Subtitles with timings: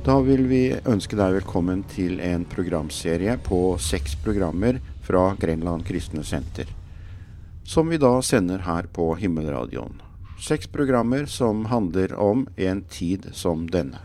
[0.00, 6.22] Da vil vi ønske deg velkommen til en programserie på seks programmer fra Grenland Kristne
[6.24, 6.70] Senter.
[7.68, 9.98] Som vi da sender her på Himmelradioen.
[10.40, 14.00] Seks programmer som handler om en tid som denne.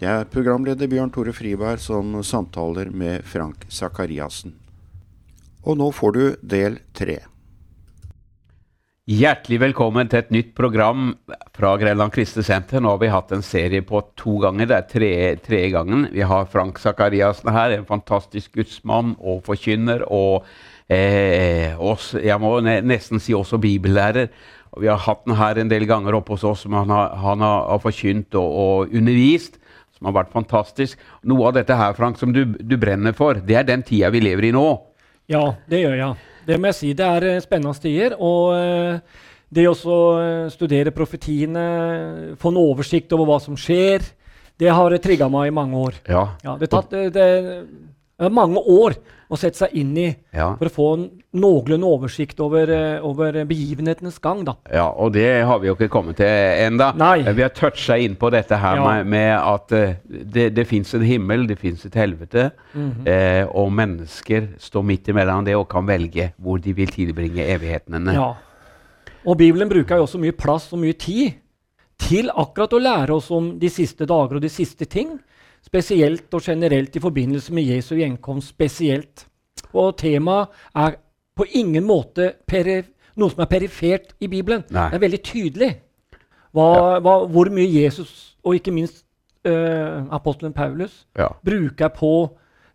[0.00, 4.56] Det er programleder Bjørn Tore Friberg som samtaler med Frank Sakariassen.
[5.68, 7.20] Og nå får du del tre.
[9.06, 11.12] Hjertelig velkommen til et nytt program
[11.54, 12.80] fra Grenland Kristne Senter.
[12.82, 14.66] Nå har vi hatt en serie på to ganger.
[14.66, 15.10] Det er tre,
[15.44, 16.08] tre gangen.
[16.10, 20.02] Vi har Frank Sakariassen her, en fantastisk gudsmann og forkynner.
[20.10, 20.42] Og
[20.90, 24.26] eh, oss, jeg må nesten si også bibellærer.
[24.74, 27.14] Og vi har hatt den her en del ganger oppe hos oss som han har,
[27.22, 29.62] han har forkynt og, og, undervist.
[29.94, 30.98] Som har vært fantastisk.
[31.22, 34.26] Noe av dette her, Frank, som du, du brenner for, det er den tida vi
[34.26, 34.72] lever i nå.
[35.30, 36.32] Ja, det gjør jeg.
[36.46, 36.92] Det må jeg si.
[36.96, 38.16] Det er eh, spennende tider.
[38.22, 39.24] Og eh,
[39.56, 41.66] det å eh, studere profetiene,
[42.40, 44.04] få en oversikt over hva som skjer,
[44.56, 46.00] det har trigga meg i mange år.
[46.08, 46.24] Ja.
[46.44, 47.26] ja det, tatt, det, det
[48.32, 48.96] mange år
[49.28, 50.52] å sette seg inn i ja.
[50.56, 51.04] for å få en
[51.36, 52.70] noenlunde oversikt over,
[53.04, 54.44] over, begivenhetenes gang.
[54.46, 54.54] Da.
[54.72, 56.92] Ja, Og det har vi jo ikke kommet til enda.
[56.96, 57.26] Nei.
[57.26, 58.86] Vi har toucha inn på dette her ja.
[58.86, 59.74] med, med, at
[60.06, 63.08] det, det fins en himmel, det fins et helvete, mm -hmm.
[63.10, 68.12] eh, og mennesker står midt imellom det og kan velge hvor de vil tilbringe evighetene.
[68.12, 68.34] Ja.
[69.26, 71.32] Og Bibelen bruker jo også mye plass og mye tid
[71.98, 75.18] til akkurat å lære oss om de siste dager og de siste ting
[75.66, 79.26] spesielt og generelt i forbindelse med Jesu gjenkomst spesielt.
[79.72, 80.98] Og temaet er
[81.36, 82.32] på ingen måte
[83.16, 84.64] noe som er perifert i Bibelen.
[84.70, 84.88] Nei.
[84.90, 85.72] Det er veldig tydelig
[86.56, 87.00] hva, ja.
[87.04, 89.02] hva, hvor mye Jesus, og ikke minst
[89.44, 91.28] uh, apostelen Paulus, ja.
[91.44, 92.12] bruker på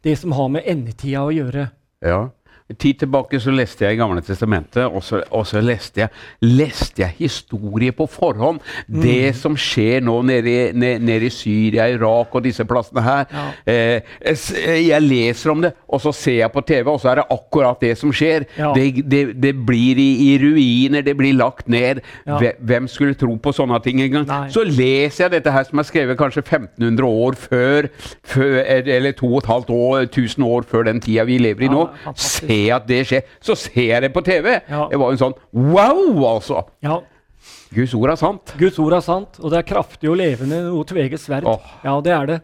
[0.06, 1.72] det som har med endetida å gjøre.
[2.06, 2.28] Ja
[2.80, 6.10] tid tilbake så leste jeg i Gamle testamentet, og så, og så leste, jeg,
[6.46, 8.62] leste, jeg, historie på forhånd.
[8.88, 9.02] Mm.
[9.04, 13.26] Det som skjer nå nede i, ned, ned i, Syria, Irak og disse plassene her.
[13.32, 13.46] Ja.
[13.66, 17.22] Eh, eh jeg leser om det, og så ser jeg på TV, og så er
[17.22, 18.48] det akkurat det som skjer.
[18.58, 18.72] Ja.
[18.76, 22.02] Det, det, det, blir i, i, ruiner, det blir lagt ned.
[22.28, 22.40] Ja.
[22.60, 24.28] Hvem skulle tro på sånne ting engang?
[24.52, 27.90] Så leser jeg dette her som er skrevet kanskje 1500 år før,
[28.34, 31.86] før eller 2500 år før den tida vi lever i nå.
[32.62, 33.34] Se at det skjer.
[33.42, 34.54] Så ser jeg det på TV.
[34.70, 34.86] Ja.
[34.92, 36.62] Det var jo en sånn wow, altså.
[36.86, 37.02] Ja.
[37.74, 38.54] Guds ord er sant.
[38.60, 41.48] Guds ord er sant, og det er kraftig og levende, noe tveget sverd.
[41.50, 41.78] Oh.
[41.86, 42.40] Ja, det er det.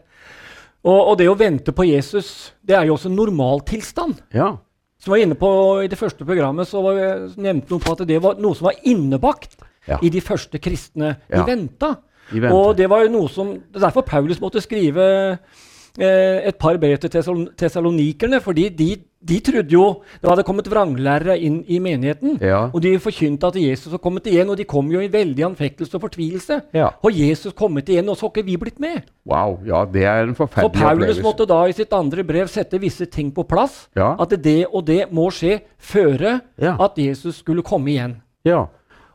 [0.86, 4.22] Og, og, det å vente på Jesus, det er jo også en normaltilstand.
[4.34, 4.54] Ja.
[4.98, 5.48] Som var inne på
[5.84, 6.98] I det første programmet så var
[7.38, 9.98] nevnte noen på at det var noe som var innebakt ja.
[10.02, 11.14] i de første kristne.
[11.30, 11.94] De venta.
[12.32, 12.54] De venta.
[12.56, 15.04] Og det var jo noe som, det er derfor Paulus måtte skrive
[15.34, 17.12] eh, et par brev til
[17.58, 18.40] tesalonikerne.
[18.42, 19.84] fordi de, de, trodde jo
[20.22, 22.36] det hadde kommet vranglærere inn i menigheten.
[22.44, 22.68] Ja.
[22.70, 25.98] Og de forkynte at Jesus var kommet igjen, og de kom jo i veldig anfektelse
[25.98, 26.60] og fortvilelse.
[26.76, 26.92] Ja.
[27.02, 29.08] Og Jesus kommet igjen, og så har ikke vi blitt med.
[29.28, 32.78] Wow, ja, det er en forferdelig Så Paulus måtte da i sitt andre brev sette
[32.78, 33.88] visse ting på plass.
[33.98, 34.14] Ja.
[34.22, 38.18] At det og det må skje føre at Jesus skulle komme igjen.
[38.46, 38.68] Ja.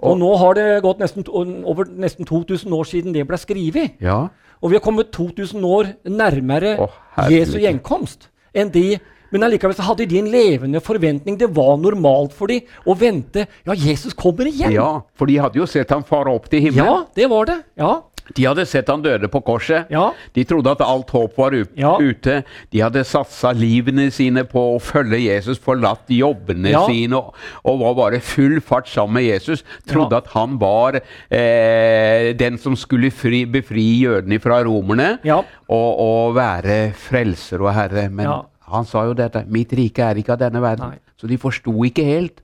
[0.04, 3.96] Og, og, nå har det gått nesten, over nesten 2000 år siden det ble skrevet.
[4.04, 4.26] Ja.
[4.60, 6.92] Og vi har kommet 2000 år nærmere Å,
[7.32, 9.00] Jesu gjenkomst enn de.
[9.34, 11.38] Men allikevel så hadde de en levende forventning.
[11.42, 13.48] Det var normalt for dem å vente.
[13.66, 14.76] Ja, Jesus kommer igjen!
[14.78, 16.86] Ja, for de hadde jo sett ham fare opp til himmelen.
[16.86, 17.62] Ja, det var det.
[17.80, 17.94] Ja.
[18.32, 19.90] De hadde sett han døde på korset.
[19.92, 20.06] Ja.
[20.36, 21.96] De trodde at alt håp var ja.
[22.00, 22.40] ute.
[22.72, 26.86] De hadde satsa livene sine på å følge Jesus, forlatt jobbene ja.
[26.88, 27.34] sine og,
[27.68, 29.66] og, var bare full fart sammen med Jesus.
[29.90, 36.34] Trodde at han var eh, den som skulle fri, befri jødene fra romerne og, og,
[36.38, 38.08] være frelser og herre.
[38.14, 38.32] Men
[38.74, 40.96] han sa jo dette 'Mitt rike er ikke av denne verden'.
[40.96, 41.14] Nei.
[41.18, 42.42] Så de forsto ikke helt.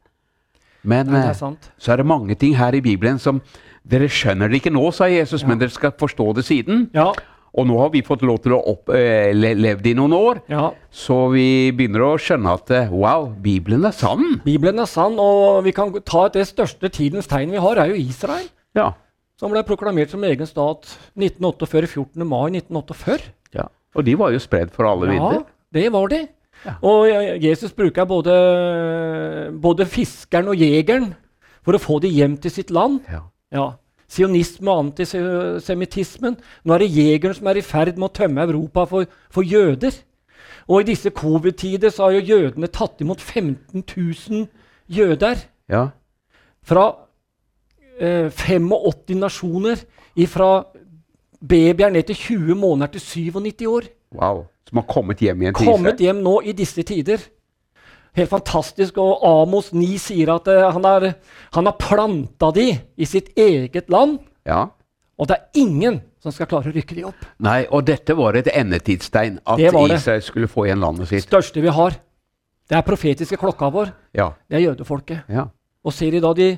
[0.84, 3.42] Men Nei, er eh, så er det mange ting her i Bibelen som
[3.90, 5.50] dere skjønner det ikke nå, sa Jesus, ja.
[5.50, 6.88] men dere skal forstå det siden.
[6.96, 7.12] Ja.
[7.58, 10.70] Og nå har vi fått lov til å opp, eh, levd i noen år, ja.
[10.94, 14.38] så vi begynner å skjønne at eh, wow, Bibelen er sann.
[14.46, 17.90] Bibelen er sann, og vi kan ta at det største tidens tegn vi har, er
[17.90, 18.46] jo Israel.
[18.78, 18.92] Ja.
[19.42, 20.86] Som ble proklamert som egen stat
[21.18, 22.28] 1948, 14.
[22.28, 23.32] mai 1948.
[23.58, 23.70] Ja.
[23.98, 25.48] Og de var jo spredd for alle vidder.
[25.74, 26.24] Det var de.
[26.66, 26.74] Ja.
[26.84, 27.08] Og
[27.44, 28.34] Jesus bruker både,
[29.62, 31.14] både fiskeren og jegeren
[31.64, 33.00] for å få de hjem til sitt land.
[33.08, 33.24] Ja.
[33.54, 33.68] Ja.
[34.10, 36.40] Sionisme og antisemittismen.
[36.66, 39.94] Nå er det jegeren som er i ferd med å tømme Europa for, for jøder.
[40.70, 44.48] Og i disse covid-tider så har jo jødene tatt imot 15 000
[44.90, 45.46] jøder.
[45.70, 45.88] Ja.
[46.66, 46.86] Fra
[48.02, 49.86] eh, 85 nasjoner.
[50.28, 50.50] Fra
[51.40, 53.02] babyer ned til 20 måneder til
[53.32, 53.90] 97 år.
[54.12, 54.48] Wow.
[54.70, 57.24] Som har kommet hjem igjen til Kommet hjem nå i disse tider.
[58.18, 58.98] Helt fantastisk.
[59.02, 61.08] Og Amos 9 sier at uh, han, har,
[61.56, 64.20] han har planta de i sitt eget land.
[64.48, 64.68] Ja.
[65.20, 67.26] Og det er ingen som skal klare å rykke de opp.
[67.44, 69.40] Nei, og dette var et endetidstegn.
[69.48, 69.72] At Det.
[69.96, 71.26] Israel skulle få igjen landet sitt.
[71.28, 71.96] største vi har.
[72.70, 73.92] Det er profetiske klokka vår.
[74.14, 75.24] Ja, Det er jødefolket.
[75.30, 75.48] ja.
[75.84, 76.58] Og ser de da de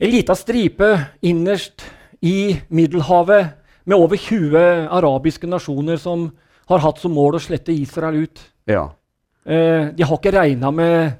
[0.00, 1.82] en lita stripe innerst
[2.22, 3.48] i Middelhavet
[3.84, 6.30] med over 20 arabiske nasjoner som
[6.68, 8.44] har hatt som mål å slette Israel ut.
[8.68, 8.88] ja.
[9.48, 11.12] Eh, de har ikke regna med,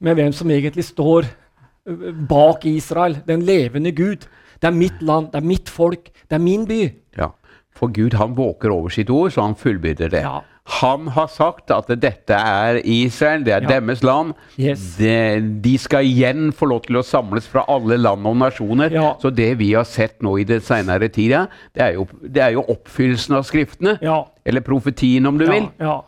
[0.00, 4.24] med hvem som egentlig står eh, bak Israel, den levende Gud.
[4.60, 6.80] Det er mitt land, det er mitt folk, det er min by.
[7.18, 7.28] ja.
[7.76, 10.20] For Gud han våker over sitt ord, så han fullbyrder det.
[10.24, 10.40] Ja.
[10.70, 13.68] Han har sagt at dette er Israel, det er Ja.
[13.80, 14.34] deres land.
[14.58, 14.96] Yes.
[15.00, 18.92] De, de skal igjen få lov til å samles fra alle land og nasjoner.
[18.94, 19.16] Ja.
[19.20, 22.52] Så det vi har sett nå i det senere tida, det er jo, det er
[22.54, 23.96] jo oppfyllelsen av Skriftene.
[24.00, 24.20] Ja.
[24.46, 25.66] Eller profetien, om du vil.
[25.80, 26.00] Ja.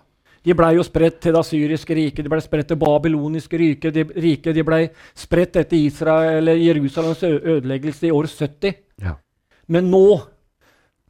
[0.43, 4.03] De blei jo spredt til det asyriske riket, de blei spredt til babyloniske riket, de,
[4.25, 8.75] rike, de blei spredt etter Israel, eller Jerusalems ødeleggelse i år 70.
[9.05, 9.13] Ja.
[9.71, 10.21] Men nå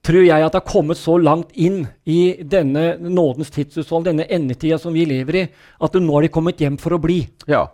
[0.02, 4.78] tror jeg at det har kommet så langt inn i denne nådens tidshushold, denne endetida
[4.82, 5.44] som vi lever i,
[5.78, 7.20] at nå har de kommet hjem for å bli.
[7.50, 7.68] Ja.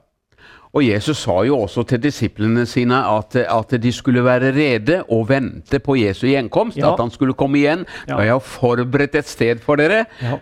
[0.77, 5.29] Og Jesus sa jo også til disiplene sine at, at de skulle være rede og
[5.31, 6.77] vente på Jesu gjenkomst.
[6.77, 6.93] Ja.
[6.93, 7.87] At han skulle komme igjen.
[8.09, 8.19] Ja.
[8.19, 10.05] Og jeg har forberedt et sted for dere.
[10.23, 10.37] Ja.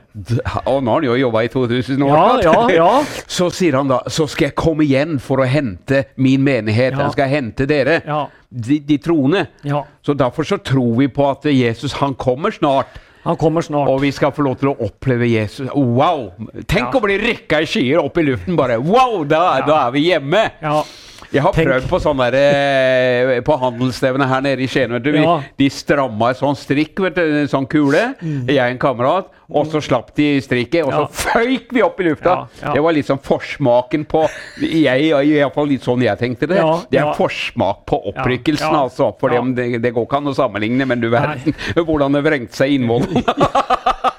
[0.66, 2.42] Og nå har han jo jobba i 2000 år.
[2.42, 2.90] Ja, ja, ja.
[3.38, 6.98] Så sier han da så skal jeg komme igjen for å hente min menighet.
[6.98, 8.24] Jeg skal hente dere, Ja.
[8.50, 9.46] de, de troende.
[9.64, 9.84] ja.
[10.02, 12.86] Så derfor så tror vi på at Jesus han kommer snart.
[13.26, 13.88] Han kommer snart.
[13.90, 15.68] Og vi skal få lov til å oppleve Jesus.
[15.74, 16.28] Wow!
[16.70, 16.98] Tenk Ja.
[16.98, 18.78] å bli rykka i skyer opp i luften, bare.
[18.78, 19.24] Wow!
[19.26, 20.44] Da, da er vi hjemme!
[20.62, 20.80] Ja.
[21.36, 21.68] Jeg har Tenk.
[21.68, 24.90] prøvd på sånn der, eh, på handelsstevnet her nede i Skien.
[24.96, 25.12] vet du.
[25.12, 25.40] Vi, Ja.
[25.58, 28.14] De stramma en sånn strikk, vet du, en sånn kule.
[28.48, 29.26] Jeg og en kamerat.
[29.52, 31.12] Og så slapp de strikket, og så Mm.
[31.12, 32.24] Føyk vi opp i lufta.
[32.24, 32.72] Ja, ja.
[32.74, 34.28] Det var liksom forsmaken på
[34.58, 36.56] jeg, Iallfall litt sånn jeg tenkte det.
[36.56, 37.12] Ja, det er ja.
[37.14, 38.82] forsmak på opprykkelsen, Ja, ja.
[38.88, 39.12] altså.
[39.20, 39.40] For Ja.
[39.42, 43.22] det, det går ikke an å sammenligne, men du verden hvordan det vrengte seg innvollene.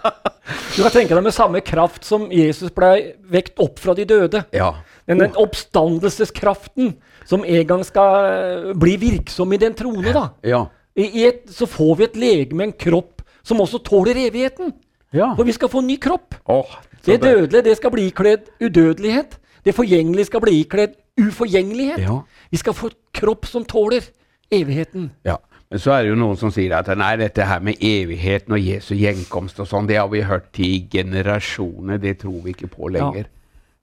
[0.78, 4.44] Du kan tenke deg med samme kraft som Jesus ble vekt opp fra de døde.
[4.54, 4.76] ja.
[5.08, 6.90] Den, den oppstandelseskraften
[7.26, 10.12] som en gang skal eh, bli virksom i den trone.
[10.14, 10.26] da.
[10.44, 10.66] ja.
[10.98, 14.74] I, et, så får vi et legeme, en kropp, som også tåler evigheten.
[15.16, 15.32] ja.
[15.38, 16.36] For vi skal få en ny kropp.
[16.46, 16.76] Oh,
[17.06, 19.38] Det dødelige det skal bli ikledd udødelighet.
[19.66, 22.04] Det forgjengelige skal bli ikledd uforgjengelighet.
[22.04, 22.20] Ja.
[22.52, 24.04] Vi skal få et kropp som tåler
[24.52, 25.12] evigheten.
[25.26, 25.38] Ja,
[25.70, 28.60] men så er det jo noen som sier at nei, dette her med evigheten og
[28.64, 32.88] Jesu gjenkomst og sånn, det har vi hørt i generasjoner, det tror vi ikke på
[32.96, 33.28] lenger.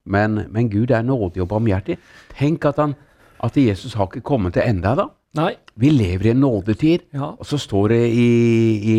[0.06, 1.98] Men, men Gud er nådig og barmhjertig.
[2.38, 2.94] Tenk at, han,
[3.44, 5.06] at Jesus har ikke kommet til enda da.
[5.34, 5.54] Nei.
[5.80, 7.32] Vi lever i en nådetid, Ja.
[7.34, 8.26] og så står det i,
[8.94, 8.98] i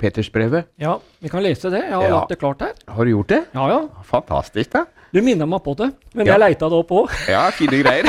[0.00, 0.70] Petersbrevet.
[0.80, 1.82] Ja, vi kan lese det.
[1.84, 2.14] Jeg har Ja.
[2.14, 2.72] lagt det klart her.
[2.88, 3.42] Har du gjort det?
[3.54, 3.80] Ja, ja.
[4.08, 4.84] Fantastisk, da.
[5.12, 6.32] Du minner meg på det, men Ja.
[6.36, 7.14] jeg leita det opp òg.
[7.28, 8.06] Ja, fine greier.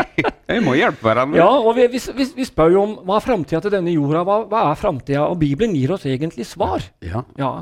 [0.52, 1.40] vi må hjelpe hverandre.
[1.40, 4.22] Ja, og vi, vi, vi, vi spør jo om hva er framtida til denne jorda.
[4.28, 5.24] Hva, hva er framtida?
[5.26, 6.84] Og Bibelen gir oss egentlig svar.
[7.02, 7.24] Ja.
[7.40, 7.52] Ja.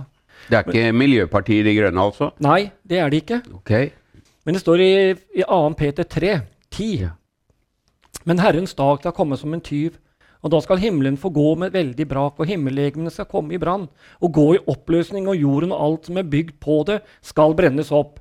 [0.51, 2.33] Det er ikke Miljøpartiet De Grønne, altså?
[2.45, 3.41] Nei, det er det ikke.
[3.57, 3.73] Ok.
[4.45, 4.93] Men det står i,
[5.41, 5.61] i 2.
[5.81, 6.35] Peter 3,
[6.77, 7.09] 10.
[8.29, 9.97] Men Herrens dag skal komme som en tyv,
[10.45, 13.87] og da skal himmelen få gå med veldig brak, og himmellegemene skal komme i brann,
[14.21, 17.89] og gå i oppløsning, og jorden og alt som er bygd på det, skal brennes
[17.97, 18.21] opp.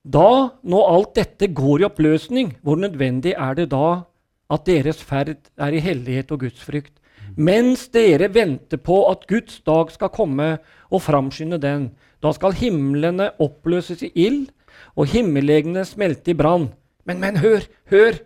[0.00, 4.06] Da, når alt dette går i oppløsning, hvor nødvendig er det da
[4.50, 6.94] at deres ferd er i hellighet og gudsfrykt?
[7.36, 10.48] Mens dere venter på at Guds dag skal komme
[10.90, 11.90] og framskynde den,
[12.24, 14.48] da skal himlene oppløses i ild,
[14.96, 16.70] og himmellegene smelte i brann.
[17.04, 18.16] Men, men, hør, hør!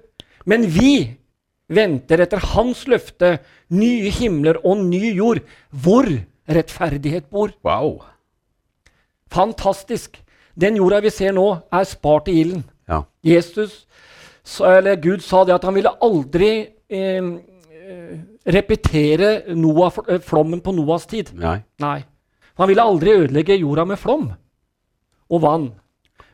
[0.47, 1.19] Men vi
[1.69, 3.38] venter etter Hans løfte,
[3.75, 6.07] nye himler og ny jord, hvor
[6.47, 7.50] rettferdighet bor.
[7.66, 8.04] Wow.
[9.33, 10.24] Fantastisk!
[10.61, 12.65] Den jorda vi ser nå, er spart i ilden.
[12.89, 13.03] Ja.
[13.25, 13.85] Jesus,
[14.61, 16.51] eller Gud sa det at han ville aldri
[16.89, 17.31] eh,
[17.81, 21.33] eh, repetere Noah, eh, flommen på Noas tid.
[21.39, 21.59] Nei.
[21.83, 22.01] Nei.
[22.61, 24.29] Han ville aldri ødelegge jorda med flom
[25.31, 25.73] og vann.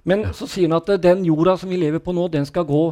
[0.05, 2.67] Men så sier han at eh, den jorda som vi lever på nå, den skal
[2.69, 2.85] gå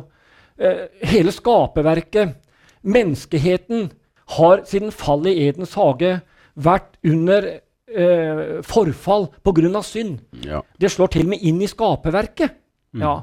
[0.58, 2.36] eh, Hele skaperverket,
[2.82, 3.90] menneskeheten,
[4.38, 6.18] har siden fallet i Edens hage
[6.54, 7.46] vært under
[7.94, 9.82] eh, forfall pga.
[9.82, 10.18] synd.
[10.44, 10.62] Ja.
[10.78, 12.50] Det slår til og med inn i skaperverket.
[12.94, 13.22] Ja.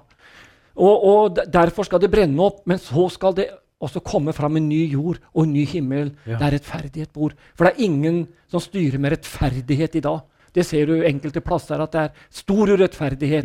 [0.75, 3.49] Og, og derfor skal det brenne opp, men så skal det
[3.81, 6.37] også komme fram en ny jord og en ny himmel Ja.
[6.39, 7.31] der rettferdighet bor.
[7.55, 10.21] For det er ingen som styrer med rettferdighet i dag.
[10.55, 13.43] Det ser du enkelte plasser at det er stor urettferdighet.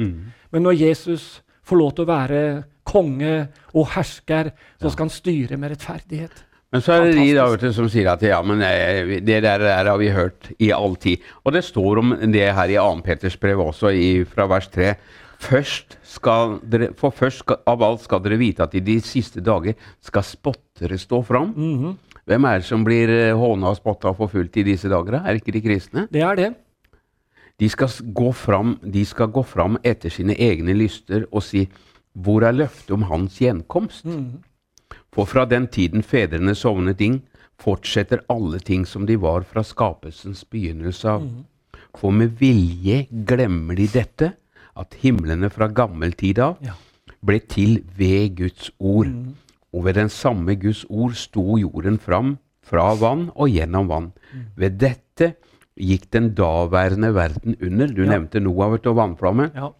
[0.53, 2.43] Men når Jesus får lov til å være
[2.87, 6.45] konge og hersker, så skal han styre med rettferdighet.
[6.71, 9.41] Men så er det de da, vet du, som sier at ja, men eh, det
[9.43, 11.25] der, der har vi hørt i all tid.
[11.43, 13.01] Og det står om det her i 2.
[13.07, 14.93] Peters brev også, i, fra vers 3.
[15.41, 15.97] Først
[16.71, 19.75] dere, for først skal, av alt skal dere vite at i de siste dager
[20.05, 21.55] skal spottere stå fram.
[21.57, 21.99] Mhm.
[22.31, 25.17] Hvem er det som blir eh, håna og spotta og forfulgt i disse dager?
[25.17, 25.23] da?
[25.25, 26.05] Er det ikke de kristne?
[26.13, 26.51] Det er det.
[27.59, 31.65] De skal, gå fram, de skal gå fram etter sine egne lyster og si
[32.15, 34.07] hvor er løftet om hans gjenkomst?
[35.13, 37.21] For fra den tiden fedrene sovnet inn,
[37.61, 41.27] fortsetter alle ting som de var fra skapelsens begynnelse av.
[41.99, 44.33] For med vilje glemmer de dette,
[44.81, 46.57] at himlene fra gammel tid av
[47.27, 49.11] ble til ved Guds ord.
[49.75, 54.09] Og ved den samme Guds ord sto jorden fram fra vann og gjennom vann.
[54.57, 55.35] Ved dette
[55.81, 57.87] gikk den daværende verden under.
[57.87, 58.11] Du Ja.
[58.17, 59.51] nevnte Noah og vannflamme.
[59.55, 59.73] Ja.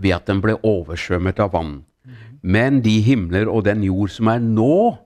[0.00, 1.84] Ved at den ble oversvømmet av vann.
[2.42, 4.96] Men de himler og den jord som er nå,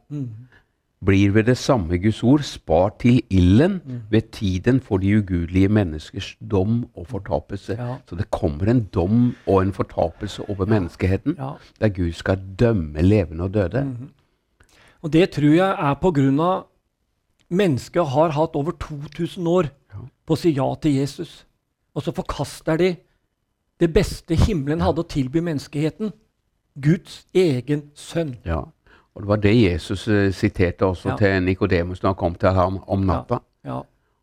[1.00, 3.78] blir ved det samme Guds ord spart til ilden
[4.10, 7.76] ved tiden for de ugudelige menneskers dom og fortapelse.
[7.78, 7.96] Ja.
[8.08, 11.54] Så det kommer en dom og en fortapelse over menneskeheten, Ja.
[11.80, 13.96] der Gud skal dømme levende og døde.
[15.02, 16.66] Og det tror jeg er av
[17.50, 19.70] mennesket har hatt over 2000 år
[20.26, 21.46] på å si ja til Jesus.
[21.94, 22.96] Og så forkaster de
[23.80, 26.12] det beste himmelen hadde å tilby menneskeheten.
[26.80, 28.36] Guds egen sønn.
[28.46, 28.60] Ja.
[29.14, 31.16] Og det var det Jesus eh, siterte også Ja.
[31.16, 33.40] til Nikodemus når han kom til ham om natta.
[33.64, 33.80] Ja.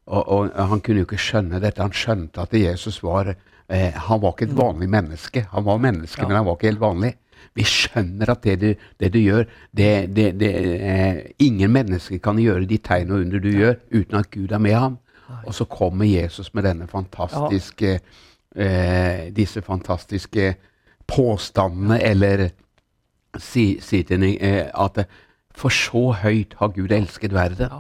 [0.08, 1.82] Og, og Han kunne jo ikke skjønne dette.
[1.82, 3.34] Han skjønte at Jesus var
[3.70, 5.46] eh, Han var ikke et vanlig menneske.
[5.52, 6.28] Han var menneske, Mm.
[6.28, 7.14] Men han var ikke helt vanlig.
[7.56, 9.44] Vi skjønner at det du, det du gjør
[9.76, 10.52] det, det, det,
[10.82, 14.58] eh, Ingen mennesker kan gjøre de tegn og under du gjør, uten at Gud er
[14.58, 14.98] med ham.
[15.46, 18.00] Og så kommer Jesus med denne fantastiske
[18.56, 20.56] eh, disse fantastiske
[21.08, 22.50] påstandene, eller
[23.40, 25.06] si, si til eh, at
[25.58, 27.72] for så høyt har Gud elsket verden,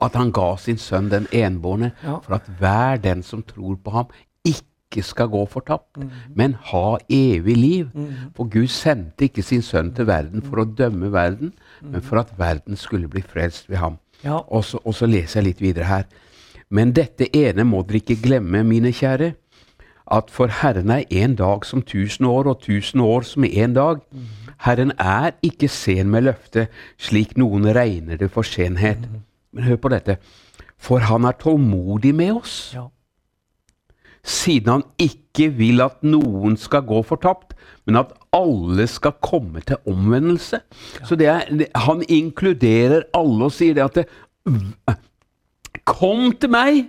[0.00, 1.92] at han ga sin sønn den enbårne,
[2.24, 4.06] for at hver den som tror på ham,
[4.44, 6.10] ikke skal gå fortapt, Mm.
[6.34, 7.88] men ha evig liv.
[8.36, 11.52] For Gud sendte ikke sin sønn til verden for å dømme verden,
[11.82, 11.90] Mm.
[11.92, 13.98] men for at verden skulle bli frelst ved ham.
[14.24, 14.38] Ja.
[14.48, 16.04] Og så, og så leser jeg litt videre her.
[16.70, 19.34] Men dette ene må dere ikke glemme, mine kjære,
[20.10, 23.96] at for Herren er en dag som tusen år, og tusen år som en dag.
[24.62, 29.08] Herren er ikke sen med løftet, slik noen regner det for senhet.
[29.52, 30.16] Men hør på dette.
[30.78, 32.86] For han er tålmodig med oss, Ja.
[34.24, 37.54] siden han ikke vil at noen skal gå fortapt,
[37.86, 40.60] men at alle skal komme til omvendelse.
[41.04, 41.44] Så det er,
[41.78, 44.06] han inkluderer alle og sier det at det,
[45.86, 46.86] Kom til meg!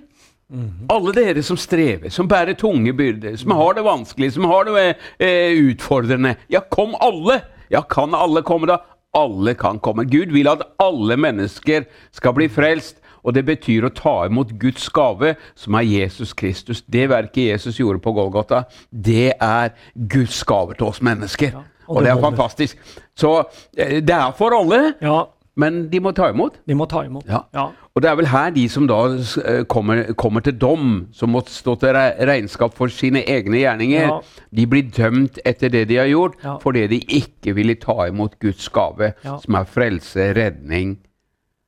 [0.87, 4.85] Alle dere som strever, som bærer tunge byrder, som har det vanskelig, som har det
[5.19, 6.35] eh, utfordrende.
[6.49, 7.41] Ja, kom alle!
[7.69, 8.77] Ja, kan alle komme, da?
[9.17, 10.05] Alle kan komme.
[10.07, 13.01] Gud vil at alle mennesker skal bli frelst.
[13.27, 16.79] Og det betyr å ta imot Guds gave, som er Jesus Kristus.
[16.87, 19.73] Det verket Jesus gjorde på Golgata, det er
[20.07, 21.57] Guds gave til oss mennesker.
[21.57, 22.77] og og, det det er fantastisk.
[23.15, 23.31] Så
[23.77, 25.25] eh, det er for alle, ja.
[25.57, 26.59] Men de må ta imot.
[26.69, 27.25] De må ta imot.
[27.27, 27.39] Ja.
[27.55, 27.63] Ja.
[27.97, 31.41] Og det er vel her de som da eh, kommer, kommer til dom, som må
[31.49, 31.97] stå til
[32.29, 34.19] regnskap for sine egne gjerninger, Ja.
[34.53, 36.57] de blir dømt etter det de har gjort, Ja.
[36.61, 40.97] fordi de ikke ville ta imot Guds gave, som er frelse, redning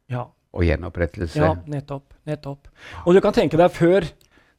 [0.09, 0.27] ja.
[0.53, 1.41] og gjenopprettelse.
[1.41, 2.13] Ja, nettopp.
[2.29, 2.67] nettopp.
[3.07, 4.05] Og du kan tenke deg før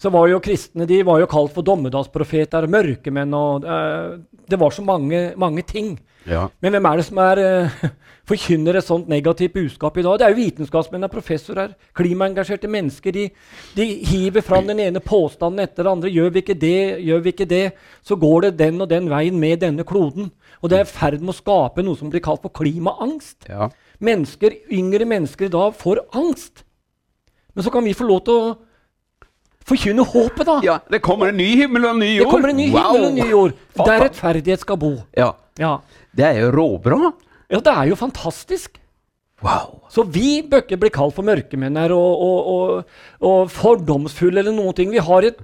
[0.01, 4.73] så var jo kristne de var jo kalt for dommedagsprofeter, mørkemenn og uh, Det var
[4.73, 5.99] så mange, mange ting.
[6.27, 6.49] Ja.
[6.61, 7.91] Men hvem er det som er, uh,
[8.31, 10.17] forkynner et sånt negativt budskap i dag?
[10.19, 11.75] Det er jo vitenskapsmenn og professorer.
[11.97, 13.13] Klimaengasjerte mennesker.
[13.13, 13.27] De,
[13.77, 16.13] de hiver fram den ene påstanden etter den andre.
[16.13, 17.67] Gjør vi ikke det, gjør vi ikke det,
[18.01, 20.33] så går det den og den veien med denne kloden.
[20.61, 23.51] Og det er i ferd med å skape noe som blir kalt for klimaangst.
[23.53, 23.69] Ja.
[24.01, 26.65] Mennesker, Yngre mennesker i dag får angst.
[27.53, 28.51] Men så kan vi få lov til å
[29.69, 30.59] forkynne håpet, da.
[30.65, 32.27] ja, det kommer en ny himmel og en ny jord.
[32.27, 34.93] Det kommer en ny himmel og en ny jord, der rettferdighet skal bo.
[35.17, 35.79] Ja, Ja.
[36.17, 37.13] Det er jo råbra!
[37.51, 38.79] ja, det er jo fantastisk.
[39.43, 39.83] Wow!
[39.89, 44.53] Så vi bør ikke bli kalt for mørkemenn her og, og, og, og fordomsfulle eller
[44.53, 44.91] noen ting.
[44.93, 45.39] Vi har et,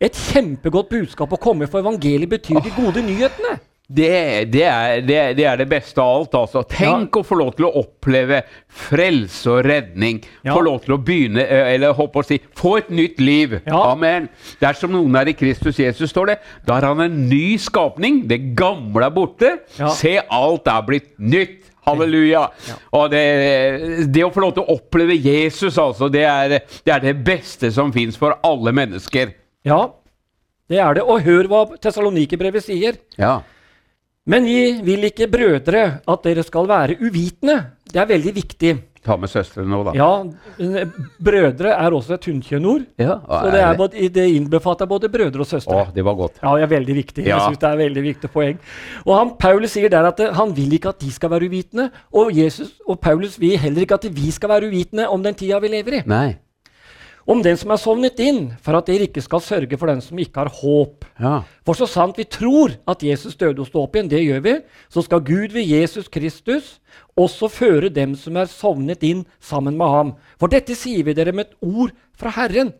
[0.00, 3.58] et kjempegodt budskap å komme med, for evangeliet betyr de gode nyhetene.
[3.90, 6.34] Det, det, er, det, det er det beste av alt.
[6.38, 6.62] altså.
[6.70, 10.20] Tenk å få lov til å oppleve frelse og redning.
[10.46, 10.54] Ja.
[10.54, 13.58] Få lov til å begynne, eller håpe å si, få et nytt liv.
[13.64, 13.80] Ja.
[13.90, 14.28] Amen.
[14.62, 18.22] Dersom noen er i Kristus Jesus, står det, da er han en ny skapning.
[18.30, 19.56] Det gamle er borte.
[19.80, 19.90] Ja.
[19.98, 21.58] Se, alt er blitt nytt.
[21.90, 22.46] Halleluja.
[22.94, 23.20] Og det,
[24.12, 27.72] det å få lov til å oppleve Jesus, altså, det er det, er det beste
[27.74, 29.32] som fins for alle mennesker.
[29.66, 29.86] Ja,
[30.70, 31.08] det er det.
[31.08, 33.00] Og hør hva Tessalonikerbrevet sier.
[33.18, 33.40] Ja.
[34.30, 37.58] Men vi vil ikke, brødre, at dere skal være uvitende.
[37.90, 38.76] Det er veldig viktig.
[39.00, 39.92] Ta med søstrene nå, da.
[39.96, 40.08] Ja,
[40.60, 40.90] eh,
[41.24, 42.82] brødre er også et hunnkjønnord.
[43.00, 45.86] Ja, Så det, er både, det innbefatter både brødre og søstre.
[45.86, 46.36] Å, det var godt.
[46.42, 47.24] Ja, det er veldig viktig.
[47.24, 47.38] Ja.
[47.38, 48.60] Jeg synes det er veldig viktig poeng.
[49.06, 51.88] Og han, Paulus sier der at eh, han vil ikke at de skal være uvitende.
[52.12, 55.62] Og, Jesus, og Paulus vil heller ikke at vi skal være uvitende om den tida
[55.64, 56.04] vi lever i.
[56.10, 56.28] Nei.
[57.30, 60.18] Om den som er sovnet inn, for at dere ikke skal sørge for den som
[60.18, 61.04] ikke har håp.
[61.20, 61.36] Ja.
[61.62, 64.54] For så sant vi tror at Jesus døde og sto opp igjen, det gjør vi,
[64.90, 66.80] så skal Gud ved Jesus Kristus
[67.14, 70.12] også føre dem som er sovnet inn, sammen med ham.
[70.42, 72.72] For dette sier vi dere med et ord fra Herren.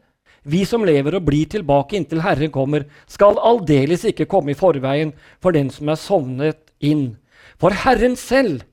[0.42, 5.12] Vi som lever og blir tilbake inntil Herren kommer, skal aldeles ikke komme i forveien
[5.38, 7.20] for den som er sovnet inn.
[7.60, 8.64] For Herren selv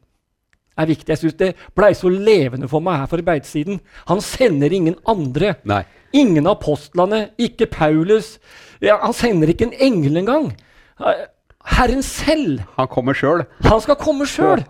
[0.78, 1.10] er viktig.
[1.10, 3.82] Jeg synes det blei så levende for meg her for arbeidssiden.
[4.12, 5.56] Han sender ingen andre.
[5.68, 5.84] Nei.
[6.16, 8.38] Ingen av apostlene, ikke Paulus.
[8.82, 10.52] Ja, han sender ikke en engel engang.
[11.68, 12.64] Herren selv.
[12.78, 13.44] Han kommer sjøl.
[13.68, 14.64] Han skal komme sjøl.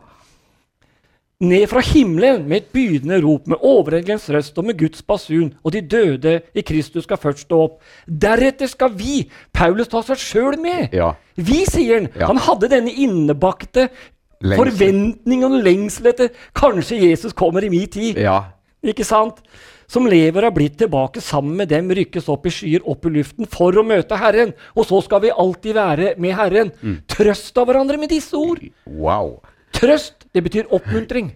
[1.37, 5.75] Ned fra himmelen med et bydende rop, med overengelens røst og med Guds basun, og
[5.75, 7.75] de døde i Kristus skal først stå opp.
[8.09, 10.95] Deretter skal vi Paulus ta seg sjøl med.
[10.97, 11.11] Ja.
[11.37, 12.09] Vi, sier han.
[12.17, 12.31] Ja.
[12.31, 13.91] Han hadde denne innebakte
[14.41, 14.59] Lengsel.
[14.65, 18.19] forventning og lengsel etter kanskje Jesus kommer i min tid.
[18.21, 18.43] Ja.
[18.85, 19.41] Ikke sant?
[19.87, 23.47] Som lever og blitt tilbake sammen med dem, rykkes opp i skyer, opp i luften,
[23.47, 24.51] for å møte Herren.
[24.75, 26.71] Og så skal vi alltid være med Herren.
[26.81, 26.97] Mm.
[27.07, 28.59] Trøst av hverandre med disse ord.
[28.85, 29.37] Wow.
[29.77, 31.31] Trøst, det betyr oppmuntring.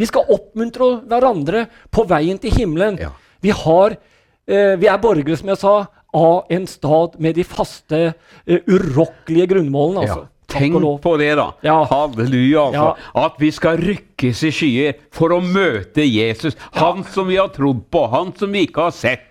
[0.00, 2.98] Vi skal oppmuntre hverandre på veien til himmelen.
[2.98, 3.12] Ja.
[3.44, 3.96] Vi, har,
[4.50, 5.74] eh, vi er borgere, som jeg sa,
[6.10, 8.14] av en stad med de faste,
[8.46, 10.02] eh, urokkelige grunnmålene.
[10.06, 10.26] Altså.
[10.26, 10.39] Ja.
[10.50, 11.48] Tenk på det, da.
[11.62, 11.78] Ja.
[11.90, 12.66] Halleluja.
[12.66, 13.10] Altså.
[13.24, 16.56] At vi skal rykkes i skyer for å møte Jesus.
[16.78, 19.26] Han som vi har trodd på, han som vi ikke har sett.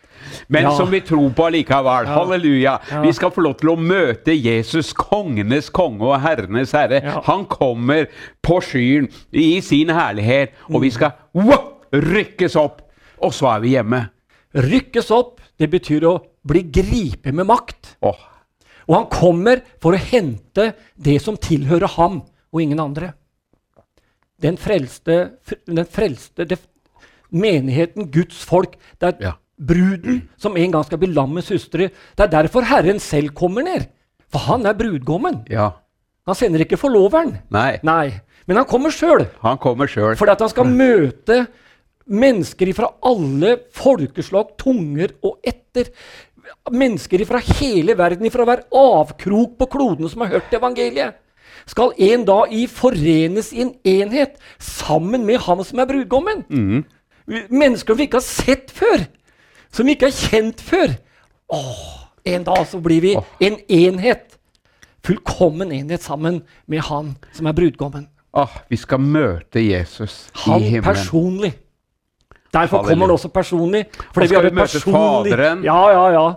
[0.48, 0.72] Men Ja.
[0.78, 2.06] som vi tror på allikevel.
[2.06, 2.80] Halleluja.
[2.92, 3.02] Ja.
[3.02, 7.02] Vi skal få lov til å møte Jesus, kongenes konge og herrenes herre.
[7.04, 7.22] Ja.
[7.26, 8.08] Han kommer
[8.44, 10.82] på skyen i sin herlighet, og Mm.
[10.82, 12.82] vi skal wow, rykkes opp.
[13.22, 14.10] Og så er vi hjemme.
[14.56, 17.96] Rykkes opp, det betyr å bli gripet med makt.
[18.04, 18.16] Åh,
[18.90, 23.12] Og han kommer for å hente det som tilhører ham, og ingen andre.
[24.42, 25.36] Den frelste,
[25.68, 26.58] den frelste det,
[27.30, 28.76] menigheten, Guds folk.
[29.00, 29.34] Det er Ja.
[29.62, 31.90] bruden som en gang skal bli lammets hustru.
[32.16, 33.88] Det er derfor Herren selv kommer ned.
[34.32, 35.46] For han er brudgommen.
[35.50, 35.72] ja.
[36.26, 37.40] Han sender ikke forloveren.
[37.50, 39.28] Nei, Nei, men han kommer sjøl.
[39.42, 40.16] han kommer sjøl.
[40.16, 41.48] Fordi at han skal møte
[42.08, 45.90] mennesker fra alle folkeslag, tunger og etter.
[46.72, 51.18] Mennesker fra hele verden, fra hver avkrok på kloden som har hørt evangeliet.
[51.70, 56.44] Skal en da i forenes i en enhet sammen med han som er brudgommen.
[57.30, 59.06] Mennesker vi ikke har sett før,
[59.72, 60.96] som vi ikke har kjent før.
[61.54, 61.84] Åh,
[62.26, 64.38] en dag så blir vi en enhet.
[65.06, 68.08] Fullkommen enhet sammen med han som er brudgommen.
[68.38, 70.86] Åh, vi skal møte Jesus Han i himmelen.
[70.86, 71.54] Han personlig.
[72.54, 72.94] Derfor Halleluja.
[72.96, 73.86] kommer han også personlig.
[74.14, 75.34] Fordi vi har et personlig?
[75.66, 76.28] Ja, ja, ja.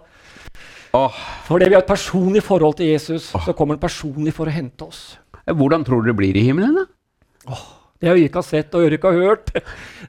[0.92, 1.20] Oh.
[1.46, 4.84] Fordi vi har et personlig forhold til Jesus, så kommer han personlig for å hente
[4.84, 5.18] oss.
[5.46, 7.56] hvordan tror du det blir i himmelen, da?
[8.02, 9.50] Det har vi ikke har sett og ikke har hørt.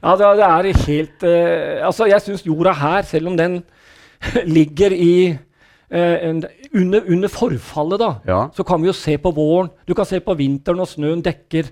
[0.02, 3.60] Ja, det, det er helt uh, Altså, jeg syns jorda her, selv om den
[4.56, 6.42] ligger i uh, en,
[6.74, 8.40] under, under forfallet, da, Ja.
[8.54, 9.70] så kan vi jo se på våren.
[9.88, 11.70] Du kan se på vinteren, og snøen dekker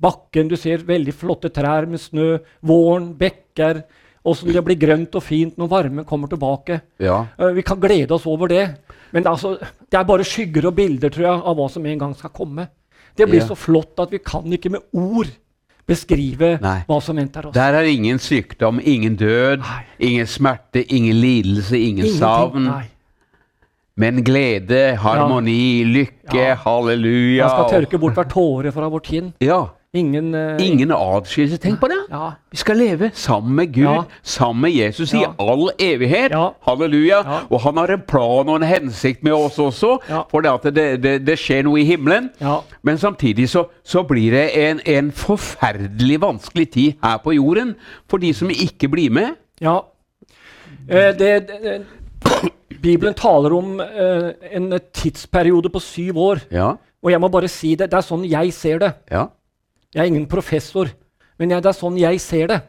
[0.00, 0.48] bakken.
[0.48, 2.38] Du ser veldig flotte trær med snø.
[2.62, 3.82] Våren, bekker.
[4.28, 6.80] Åssen det blir grønt og fint når varmen kommer tilbake.
[7.00, 7.22] Ja.
[7.40, 8.64] Uh, vi kan glede oss over det.
[9.12, 9.54] Men det er, altså,
[9.88, 12.68] det er bare skygger og bilder tror jeg, av hva som en gang skal komme.
[13.16, 13.46] Det blir Ja.
[13.48, 15.30] så flott at vi kan ikke med ord
[15.88, 16.82] beskrive Nei.
[16.86, 17.54] hva som venter oss.
[17.54, 19.84] Der er ingen sykdom, ingen død, Nei.
[19.98, 22.18] ingen smerte, ingen lidelse, ingen Ingenting.
[22.20, 22.64] savn.
[22.68, 22.84] Nei.
[23.96, 26.54] Men glede, harmoni, lykke, Ja.
[26.54, 27.48] halleluja.
[27.48, 29.32] Man skal tørke bort hver tåre fra vår kinn.
[29.40, 29.70] Ja.
[29.94, 31.56] Ingen, uh, Ingen adskillelse.
[31.62, 31.96] Tenk på det!
[32.10, 32.30] Ja.
[32.52, 34.02] Vi skal leve sammen med Gud, Ja.
[34.22, 35.20] sammen med Jesus Ja.
[35.20, 36.30] i all evighet.
[36.30, 36.50] Ja.
[36.66, 37.22] Halleluja.
[37.24, 37.38] Ja.
[37.50, 40.22] Og han har en plan og en hensikt med oss også, Ja.
[40.30, 42.30] for det, det, det, skjer noe i himmelen.
[42.40, 42.58] Ja.
[42.82, 47.74] Men samtidig så, så blir det en, en forferdelig vanskelig tid her på jorden
[48.08, 49.36] for de som ikke blir med.
[49.60, 49.80] ja.
[50.90, 51.48] Eh, det,
[52.82, 56.38] Bibelen taler om eh, en tidsperiode på syv år.
[56.52, 56.72] Ja.
[57.02, 57.90] Og jeg må bare si det.
[57.90, 58.92] Det er sånn jeg ser det.
[59.10, 59.26] Ja.
[59.94, 60.90] Jeg er ingen professor,
[61.38, 62.60] men jeg, det er sånn jeg ser det.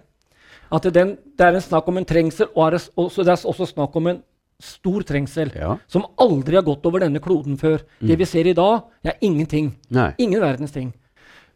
[0.72, 3.34] At det, den, det er en snakk om en trengsel, og er det, også, det
[3.34, 4.20] er også snakk om en
[4.62, 5.78] stor trengsel Ja.
[5.88, 7.82] som aldri har gått over denne kloden før.
[8.04, 9.72] Det vi ser i dag, er ingenting.
[9.90, 10.12] Nei.
[10.20, 10.94] Ingen verdens ting.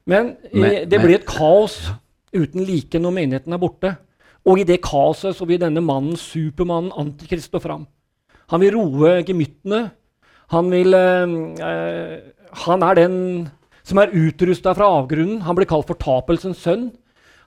[0.06, 1.92] Men, Men- eh, det men- blir et kaos
[2.34, 3.98] uten like når menigheten er borte.
[4.46, 7.86] Og i det kaoset så vil denne mannen, supermannen, Antikrist, stå fram.
[8.50, 9.92] Han vil roe gemyttene.
[10.52, 12.18] Han vil øh,
[12.66, 13.50] Han er den
[13.84, 15.42] som er utrusta fra avgrunnen.
[15.48, 16.92] Han blir kalt fortapelsens sønn.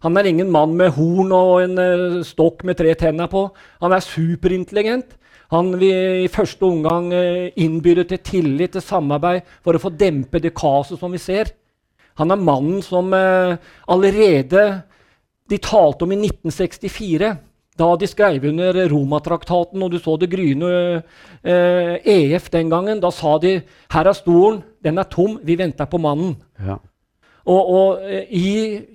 [0.05, 3.49] Han er ingen mann med horn og en uh, stokk med tre tenner på.
[3.83, 5.17] Han er superintelligent.
[5.55, 10.43] Han vil i første omgang uh, innbyde til tillit, til samarbeid, for å få dempe
[10.43, 11.55] det kaoset som vi ser.
[12.21, 13.57] Han er mannen som uh,
[13.89, 14.67] allerede
[15.49, 17.33] de talte om i 1964
[17.77, 20.71] da de skrev under Romatraktaten, og du så det gryende
[21.45, 23.59] eh, EF den gangen, da sa de
[23.93, 26.37] her er stolen, den er tom, vi venter på mannen.
[26.59, 26.79] Ja.
[27.47, 28.49] Og, og eh, i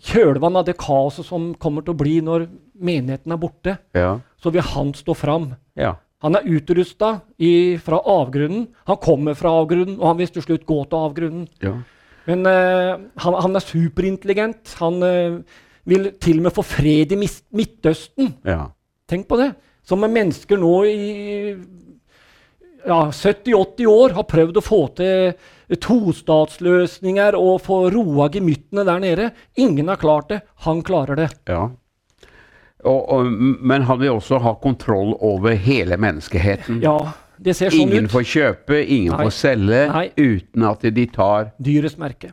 [0.04, 2.50] kjølvannet av det kaoset som kommer til å bli når
[2.82, 4.16] menigheten er borte, Ja.
[4.42, 5.52] så vil han stå fram.
[5.78, 5.96] Ja.
[6.22, 7.16] Han er utrusta
[7.82, 8.68] fra avgrunnen.
[8.86, 11.48] Han kommer fra avgrunnen, og han vil til slutt gå til avgrunnen.
[11.64, 11.80] Ja.
[12.30, 14.76] Men eh, han, han, er superintelligent.
[14.82, 15.40] Han eh,
[15.90, 18.36] vil til og med få fred i Midtøsten.
[18.46, 18.70] ja.
[19.12, 19.50] Tenk på det.
[19.84, 21.56] Som er mennesker nå i
[22.88, 25.34] ja, 70-80 år har prøvd å få til
[25.84, 29.30] tostatsløsninger og få roa gemyttene der nede.
[29.60, 30.42] Ingen har klart det.
[30.68, 31.30] Han klarer det.
[31.52, 31.70] ja.
[32.82, 33.28] Og, og,
[33.62, 36.80] men han vil også ha kontroll over hele menneskeheten.
[36.82, 36.96] Ja,
[37.38, 38.14] det ser sånn ingen ut.
[38.16, 39.28] får kjøpe, ingen Nei.
[39.28, 40.08] får selge, Nei.
[40.18, 42.32] uten at de tar Dyrets merke.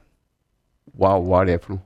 [0.96, 1.82] Wow, hva er det for noe?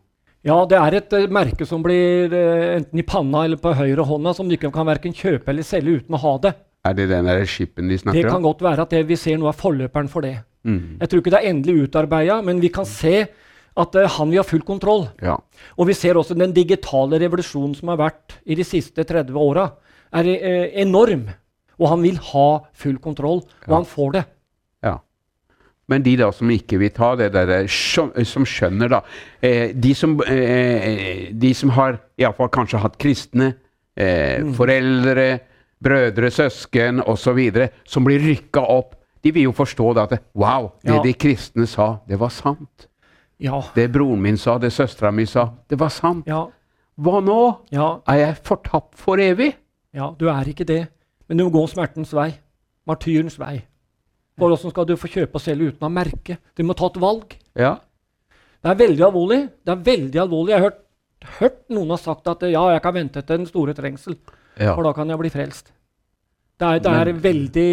[0.46, 4.06] Ja, det er et uh, merke som blir uh, enten i panna eller på høyre
[4.06, 6.52] hånda, som du ikke kan verken kjøpe eller selge uten å ha det.
[6.88, 8.26] Er det den der skipen de snakker om?
[8.26, 10.40] Det kan godt være at det vi ser nå, er forløperen for det.
[10.66, 10.98] Mm.
[10.98, 14.42] Jeg tror ikke det er endelig utarbeida, men vi kan se at uh, han vil
[14.42, 15.06] ha full kontroll.
[15.22, 15.38] Ja.
[15.78, 19.70] Og vi ser også den digitale revolusjonen som har vært i de siste 30 åra,
[20.12, 20.26] er
[20.82, 21.28] enorm.
[21.78, 23.78] Og han vil ha full kontroll, og Ja.
[23.78, 24.24] han får det.
[25.88, 29.00] Men de da som ikke vil ta det derre eh, som skjønner, da
[29.42, 33.54] eh, de, som, eh, de som har iallfall kanskje hatt kristne
[33.96, 34.54] eh, Mm.
[34.56, 35.26] foreldre,
[35.82, 40.94] brødre, søsken osv., som blir rykka opp, de vil jo forstå det at wow, det
[40.94, 41.02] Ja.
[41.02, 42.86] de kristne sa, det var sant.
[43.40, 43.60] Ja.
[43.74, 46.26] Det broren min sa, det søstera mi sa, det var sant.
[46.26, 46.46] Ja.
[46.98, 47.56] Hva nå?
[47.72, 47.98] Ja.
[48.08, 49.54] Er jeg fortapt for evig?
[49.94, 50.88] Ja, du er ikke det.
[51.28, 52.32] Men du må gå smertens vei.
[52.86, 53.62] Martyrens vei.
[54.42, 56.38] For åssen skal du få kjøpe og selge uten å merke?
[56.58, 57.36] Du må ta et valg.
[57.58, 57.76] Ja.
[58.62, 59.38] Det er veldig alvorlig.
[59.62, 60.50] Det er veldig alvorlig.
[60.54, 60.80] Jeg har hørt,
[61.38, 64.18] hørt noen har sagt at ja, jeg kan vente til den store trengsel,
[64.58, 64.72] ja.
[64.74, 65.70] for da kan jeg bli frelst.
[66.62, 67.68] Det er, det er veldig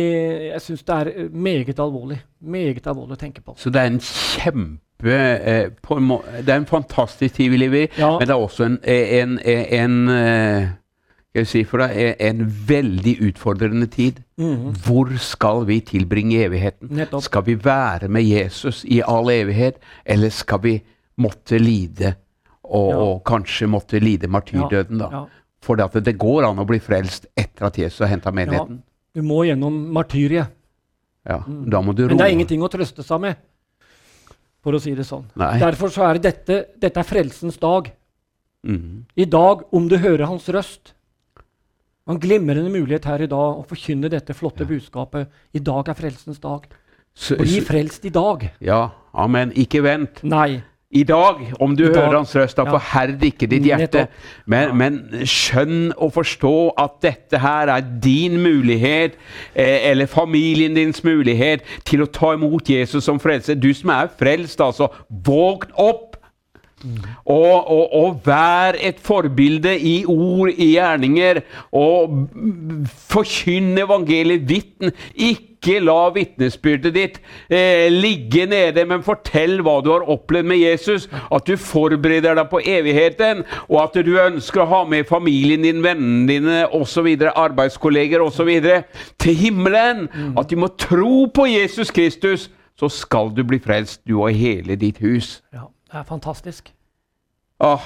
[0.50, 2.20] Jeg syns det er meget alvorlig.
[2.42, 3.54] Meget alvorlig å tenke på.
[3.60, 6.08] Så det er en kjempe eh, en
[6.40, 8.16] Det er en fantastisk tid vi lever i, Ja.
[8.18, 10.70] men det er også en, en, en, eh,
[11.30, 14.24] Skal jeg si for deg en veldig utfordrende tid.
[14.39, 14.72] Mhm.
[14.86, 16.89] Hvor skal vi tilbringe evigheten?
[16.89, 17.22] Nettopp.
[17.22, 20.82] Skal vi være med Jesus i all evighet, eller skal vi
[21.22, 22.15] måtte lide,
[22.63, 22.98] og, Ja.
[22.98, 25.10] og kanskje måtte lide martyrdøden, da?
[25.12, 25.26] Ja.
[25.62, 28.82] For det, det går an å bli frelst etter at Jesus har henta menigheten.
[29.13, 30.48] Du må gjennom martyriet.
[31.28, 31.44] Ja.
[31.46, 33.36] Da må du Men det er ingenting å trøste seg med,
[34.63, 35.26] for å si det sånn.
[35.36, 35.60] Nei.
[35.60, 37.92] Derfor så er dette, dette er frelsens dag.
[38.65, 39.04] Mhm.
[39.15, 40.94] I dag, om du hører hans røst.
[42.10, 45.30] En glimrende mulighet her i dag å forkynne dette flotte budskapet.
[45.54, 46.65] I dag er frelsens dag.
[47.38, 48.48] Bli frelst i dag.
[48.63, 49.52] Ja, amen.
[49.60, 50.24] Ikke vent.
[50.24, 50.63] Nei.
[50.89, 52.72] I dag, om du hører hans røst, da Ja.
[52.80, 54.08] forherd ikke ditt hjerte.
[54.48, 54.74] Men, Ja.
[54.74, 59.13] men skjønn og forstå at dette her er din mulighet,
[59.56, 63.54] eh, eller familien dins mulighet, til å ta imot Jesus som frelser.
[63.60, 64.89] Du som er frelst, altså.
[65.12, 66.09] Våg opp!
[67.26, 71.42] Og, og, og vær et forbilde i ord, i gjerninger,
[71.76, 72.26] og
[73.10, 74.48] forkynn evangeliet.
[74.50, 74.94] Vitn.
[75.20, 77.18] Ikke la vitnesbyrdet ditt
[77.52, 81.10] eh, ligge nede, men fortell hva du har opplevd med Jesus.
[81.36, 85.84] At du forbereder deg på evigheten, og at du ønsker å ha med familien din,
[85.84, 88.54] vennene dine osv., arbeidskolleger osv.
[89.20, 90.08] til himmelen.
[90.39, 92.48] At de må tro på Jesus Kristus,
[92.80, 95.42] så skal du bli frelst, du og hele ditt hus.
[95.52, 96.71] Ja, det er fantastisk.
[97.60, 97.80] Ah,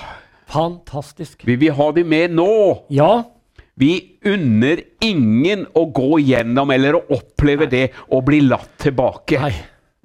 [0.54, 1.46] Fantastisk.
[1.48, 2.84] vi vil ha de med nå.
[2.94, 3.24] Ja.
[3.76, 9.40] Vi unner ingen å gå gjennom eller å oppleve det og bli latt tilbake.
[9.42, 9.54] Nei.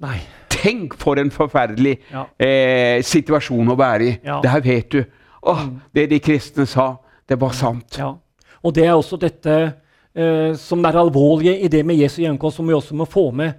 [0.01, 0.17] Nei.
[0.49, 2.25] Tenk for en forferdelig Ja.
[2.39, 4.19] eh, situasjon å være i.
[4.23, 4.39] Ja.
[4.41, 5.05] Det her vet du.
[5.43, 7.95] Åh, Det de kristne sa, det var sant.
[7.97, 8.15] Ja.
[8.63, 9.73] Og det er også dette
[10.15, 13.53] eh, som er alvorlige i det med Jesu gjenkomst, som vi også må få med.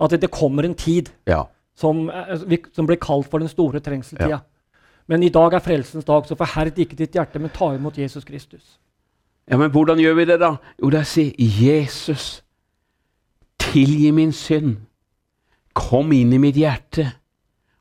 [0.00, 1.44] At det kommer en tid Ja.
[1.76, 4.28] Som, eh, som blir kalt for den store trengseltida.
[4.28, 4.38] Ja.
[5.06, 8.24] Men i dag er frelsens dag, så forherd ikke ditt hjerte, men ta imot Jesus
[8.24, 8.78] Kristus.
[9.50, 10.56] ja, men hvordan gjør vi det, da?
[10.82, 12.42] Jo, da sier Jesus,
[13.58, 14.76] tilgi min synd.
[15.74, 17.12] Kom inn i mitt hjerte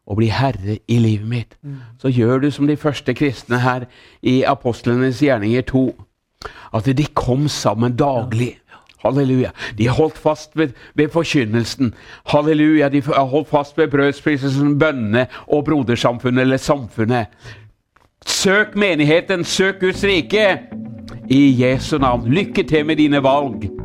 [0.08, 1.58] og bli herre i livet mitt.
[2.00, 3.86] Så gjør du som de første kristne her
[4.22, 5.84] i apostlenes gjerninger 2.
[6.74, 8.61] At de kom sammen daglig.
[9.04, 9.52] Halleluja.
[9.78, 11.94] De holdt fast ved, ved forkynnelsen.
[12.26, 12.90] Halleluja.
[12.90, 17.26] De holdt fast ved brødspriselsen, bønnene og brodersamfunnet eller samfunnet.
[18.26, 20.60] Søk menigheten, søk Guds rike.
[21.30, 22.28] I Jesu navn.
[22.28, 23.81] Lykke til med dine valg.